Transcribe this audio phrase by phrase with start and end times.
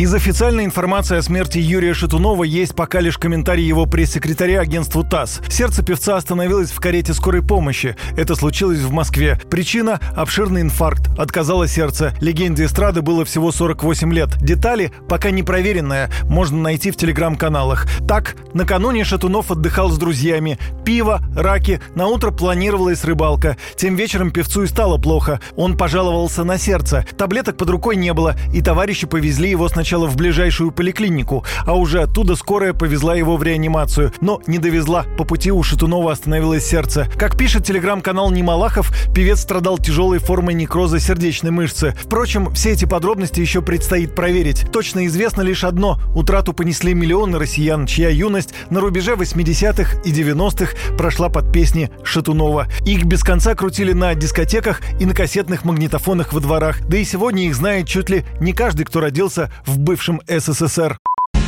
[0.00, 5.42] Из официальной информации о смерти Юрия Шатунова есть пока лишь комментарий его пресс-секретаря агентству ТАСС.
[5.50, 7.96] Сердце певца остановилось в карете скорой помощи.
[8.16, 9.38] Это случилось в Москве.
[9.50, 11.10] Причина– обширный инфаркт.
[11.18, 12.14] Отказало сердце.
[12.22, 14.30] Легенде эстрады было всего 48 лет.
[14.38, 16.08] Детали пока не проверенные.
[16.22, 17.86] Можно найти в телеграм-каналах.
[18.08, 20.58] Так, накануне Шатунов отдыхал с друзьями.
[20.82, 23.58] Пиво, раки, на утро планировалась рыбалка.
[23.76, 25.42] Тем вечером певцу и стало плохо.
[25.56, 27.04] Он пожаловался на сердце.
[27.18, 31.74] Таблеток под рукой не было, и товарищи повезли его сначала сначала в ближайшую поликлинику, а
[31.74, 35.04] уже оттуда скорая повезла его в реанимацию, но не довезла.
[35.18, 37.08] По пути у Шатунова остановилось сердце.
[37.18, 41.92] Как пишет телеграм-канал Немалахов, певец страдал тяжелой формой некроза сердечной мышцы.
[42.00, 44.64] Впрочем, все эти подробности еще предстоит проверить.
[44.70, 50.96] Точно известно лишь одно– утрату понесли миллионы россиян, чья юность на рубеже 80-х и 90-х
[50.96, 52.68] прошла под песни Шатунова.
[52.84, 56.80] Их без конца крутили на дискотеках и на кассетных магнитофонах во дворах.
[56.86, 60.98] Да и сегодня их знает чуть ли не каждый, кто родился в бывшем СССР.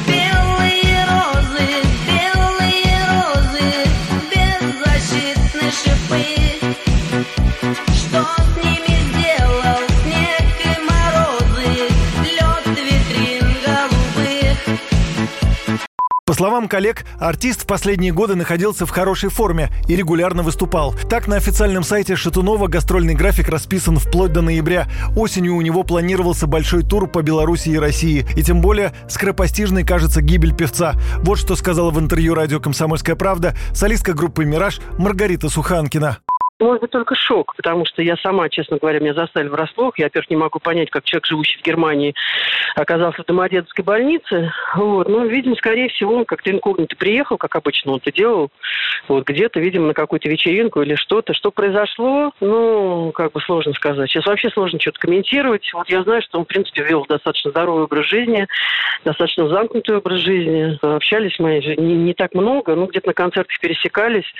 [0.06, 1.81] Белые розы,
[16.32, 20.94] По словам коллег, артист в последние годы находился в хорошей форме и регулярно выступал.
[21.10, 24.88] Так, на официальном сайте Шатунова гастрольный график расписан вплоть до ноября.
[25.14, 28.26] Осенью у него планировался большой тур по Беларуси и России.
[28.34, 30.94] И тем более скоропостижной кажется гибель певца.
[31.18, 36.20] Вот что сказала в интервью радио «Комсомольская правда» солистка группы «Мираж» Маргарита Суханкина.
[36.62, 39.98] Может быть, только шок, потому что я сама, честно говоря, меня заставили врасплох.
[39.98, 42.14] Я, во-первых, не могу понять, как человек, живущий в Германии,
[42.76, 44.52] оказался в Домодедовской больнице.
[44.76, 45.08] Вот.
[45.08, 48.50] Ну, видимо, скорее всего, он как-то инкогнито приехал, как обычно он это делал.
[49.08, 51.34] Вот где-то, видимо, на какую-то вечеринку или что-то.
[51.34, 54.08] Что произошло, ну, как бы сложно сказать.
[54.08, 55.68] Сейчас вообще сложно что-то комментировать.
[55.74, 58.46] Вот я знаю, что он, в принципе, вел достаточно здоровый образ жизни,
[59.04, 60.78] достаточно замкнутый образ жизни.
[60.80, 64.32] Общались мы не, не так много, ну, где-то на концертах пересекались.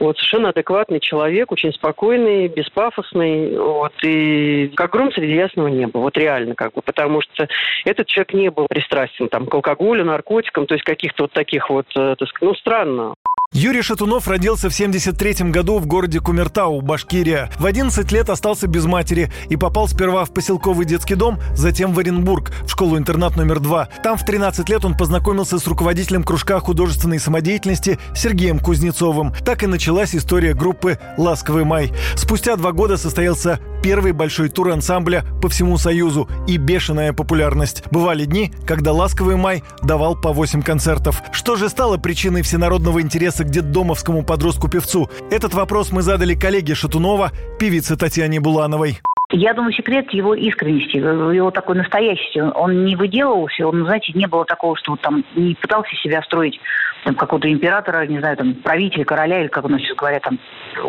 [0.00, 6.16] Вот, совершенно адекватный человек, очень спокойный, беспафосный, вот, и как гром среди ясного неба, вот
[6.16, 7.48] реально, как бы, потому что
[7.84, 11.86] этот человек не был пристрастен там к алкоголю, наркотикам, то есть каких-то вот таких вот,
[11.96, 13.14] э, так ну, странно.
[13.58, 17.50] Юрий Шатунов родился в 73 году в городе Кумертау, Башкирия.
[17.58, 21.98] В 11 лет остался без матери и попал сперва в поселковый детский дом, затем в
[21.98, 23.88] Оренбург, в школу-интернат номер 2.
[24.04, 29.34] Там в 13 лет он познакомился с руководителем кружка художественной самодеятельности Сергеем Кузнецовым.
[29.44, 31.92] Так и началась история группы «Ласковый май».
[32.14, 37.84] Спустя два года состоялся первый большой тур ансамбля по всему Союзу и бешеная популярность.
[37.90, 41.22] Бывали дни, когда «Ласковый май» давал по 8 концертов.
[41.32, 45.08] Что же стало причиной всенародного интереса к детдомовскому подростку-певцу?
[45.30, 48.98] Этот вопрос мы задали коллеге Шатунова, певице Татьяне Булановой.
[49.30, 52.40] Я думаю, секрет его искренности, его такой настоящести.
[52.40, 56.60] Он не выделывался, он, знаете, не было такого, что вот там не пытался себя строить
[57.04, 60.38] там, какого-то императора, не знаю, там, правителя, короля, или, как у нас сейчас говорят, там,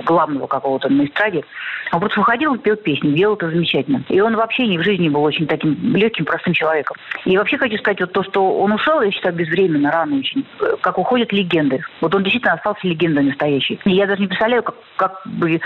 [0.05, 1.43] главного какого-то на эстраде.
[1.91, 4.03] Он просто выходил пел песни, делал это замечательно.
[4.09, 6.97] И он вообще не в жизни был очень таким легким, простым человеком.
[7.25, 10.75] И вообще хочу сказать, вот то, что он ушел, я считаю, безвременно, рано очень, э,
[10.81, 11.83] как уходят легенды.
[12.01, 13.79] Вот он действительно остался легендой настоящей.
[13.85, 15.59] И я даже не представляю, как, как бы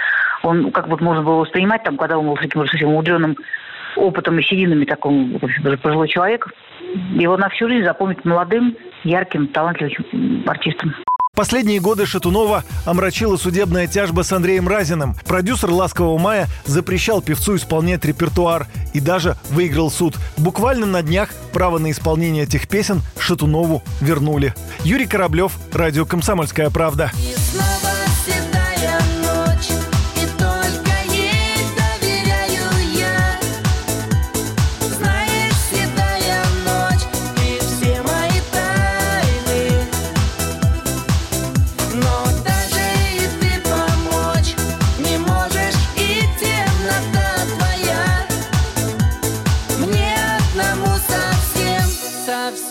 [0.43, 3.37] он, как вот можно было воспринимать, там, когда он был таким уже совсем умудренным
[3.95, 6.47] опытом и сединами такому пожилой человек.
[7.15, 10.93] Его на всю жизнь запомнить молодым, ярким, талантливым артистом.
[11.35, 15.15] Последние годы Шатунова омрачила судебная тяжба с Андреем Разиным.
[15.27, 20.13] Продюсер «Ласкового мая» запрещал певцу исполнять репертуар и даже выиграл суд.
[20.37, 24.53] Буквально на днях право на исполнение этих песен Шатунову вернули.
[24.83, 27.11] Юрий Кораблев, радио «Комсомольская правда».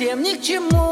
[0.02, 0.91] Совсем ни к чему.